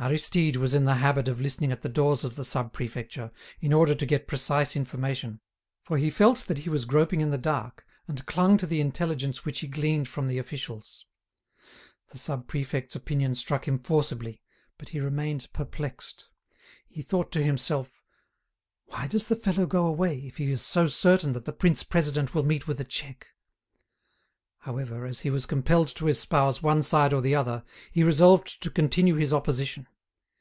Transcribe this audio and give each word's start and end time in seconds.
Aristide 0.00 0.54
was 0.54 0.74
in 0.74 0.84
the 0.84 0.94
habit 0.94 1.26
of 1.26 1.40
listening 1.40 1.72
at 1.72 1.82
the 1.82 1.88
doors 1.88 2.22
of 2.22 2.36
the 2.36 2.44
Sub 2.44 2.72
Prefecture, 2.72 3.32
in 3.60 3.72
order 3.72 3.96
to 3.96 4.06
get 4.06 4.28
precise 4.28 4.76
information, 4.76 5.40
for 5.82 5.98
he 5.98 6.08
felt 6.08 6.46
that 6.46 6.58
he 6.58 6.70
was 6.70 6.84
groping 6.84 7.20
in 7.20 7.30
the 7.30 7.36
dark, 7.36 7.84
and 8.06 8.24
clung 8.24 8.56
to 8.58 8.66
the 8.68 8.80
intelligence 8.80 9.44
which 9.44 9.58
he 9.58 9.66
gleaned 9.66 10.06
from 10.06 10.28
the 10.28 10.38
officials. 10.38 11.04
The 12.10 12.18
sub 12.18 12.46
prefect's 12.46 12.94
opinion 12.94 13.34
struck 13.34 13.66
him 13.66 13.80
forcibly; 13.80 14.40
but 14.78 14.90
he 14.90 15.00
remained 15.00 15.48
perplexed. 15.52 16.28
He 16.86 17.02
thought 17.02 17.32
to 17.32 17.42
himself: 17.42 18.00
"Why 18.84 19.08
does 19.08 19.26
the 19.26 19.34
fellow 19.34 19.66
go 19.66 19.84
away 19.84 20.18
if 20.24 20.36
he 20.36 20.52
is 20.52 20.62
so 20.62 20.86
certain 20.86 21.32
that 21.32 21.44
the 21.44 21.52
prince 21.52 21.82
president 21.82 22.36
will 22.36 22.44
meet 22.44 22.68
with 22.68 22.80
a 22.80 22.84
check?" 22.84 23.26
However, 24.62 25.06
as 25.06 25.20
he 25.20 25.30
was 25.30 25.46
compelled 25.46 25.86
to 25.94 26.08
espouse 26.08 26.62
one 26.62 26.82
side 26.82 27.14
or 27.14 27.20
the 27.22 27.34
other, 27.34 27.62
he 27.92 28.02
resolved 28.02 28.60
to 28.60 28.70
continue 28.70 29.14
his 29.14 29.32
opposition. 29.32 29.86